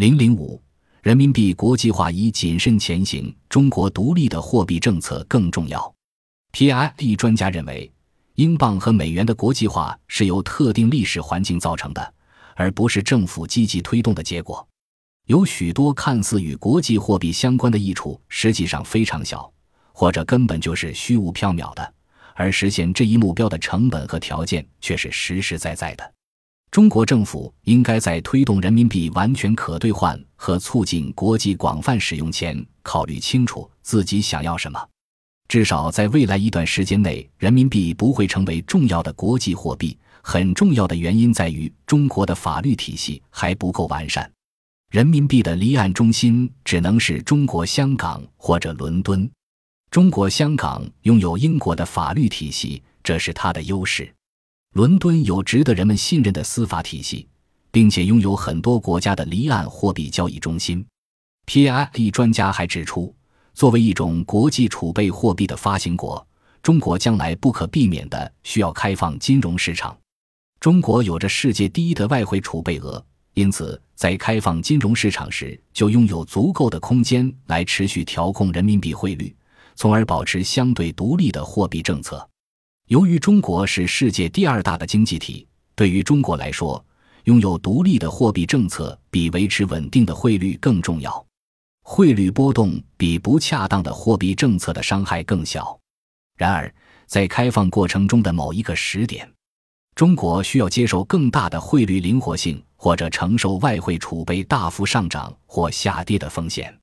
[0.00, 0.58] 零零五，
[1.02, 5.94] 人民币国际化以谨慎前行，中国独立的货币政策更重要。
[6.52, 7.92] P.I.E 专家认为，
[8.36, 12.14] 英镑和美元的国际化是由特定历史环境造成的，
[12.56, 14.66] 而不是政府积极推动的结果。
[15.26, 19.52] 有许多看似与国际货币相关的益处，实际上非常小，
[19.92, 21.94] 或者根本就是虚无缥缈的。
[22.34, 26.14] 而实现这一目标的成本和条件却是实实在在的。
[26.70, 34.80] 中国政府应该在推动人民币完全可兑换和促进国际广泛使用前，考虑清楚自己想要什么。
[35.48, 39.98] 至少在未来一段时间内，人民币不会成为重要的国际货币。
[40.22, 44.30] 很重要的原因在于中国的法律体系还不够完善。
[44.92, 49.28] 人民币的离岸中心只能是中国香港或者伦敦。
[49.90, 54.14] 中国香港拥有英国的法律体系，这是它的优势。
[54.74, 57.26] 伦敦有值得人们信任的司法体系，
[57.72, 60.86] 并且拥有很多国家的离岸货币交易中心。
[61.46, 63.12] P.I.E 专家还指出，
[63.52, 66.24] 作为一种国际储备货币的发行国，
[66.62, 69.98] 中国将来不可避免的需要开放金融市场。
[70.60, 79.34] 中国有着世界第一的外汇储备额，因此在开放金融市场时，就拥有足够的空间来持续调控人民币汇率。
[79.74, 82.29] 从而保持相对独立的货币政策。
[82.90, 85.46] 由于中国是世界第二大的经济体，
[85.76, 86.84] 对于中国来说，
[87.22, 91.24] 拥有独立的货币政策比维持稳定的汇率更重要。
[91.84, 95.78] 汇率波动比不恰当的货币政策的伤害更小。
[96.36, 96.74] 然而，
[97.06, 99.32] 在开放过程中的某一个时点，
[99.94, 106.76] 中国需要接受更大的汇率灵活性，或者承受外汇储备大幅上涨或下跌的风险。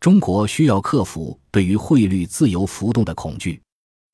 [0.00, 3.60] 中国需要克服对于汇率自由浮动的恐惧。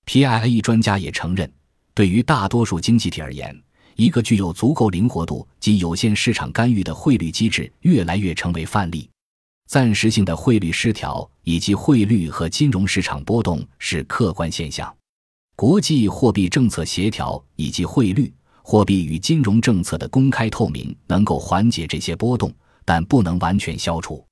[0.08, 1.52] P.I.E 专家也承认，
[1.92, 3.54] 对于大多数经济体而言，
[3.94, 9.06] 一个具有足够灵活度及有限市场干预的汇率机制越来越成为范例。
[9.68, 14.90] 暂时性的汇率失调以及汇率和金融市场波动是客观现象。
[15.54, 18.32] 国际货币政策协调以及汇率、
[18.62, 22.50] 货币与金融政策的公开透明能够缓解这些波动，
[22.82, 24.26] 但不能完全消除。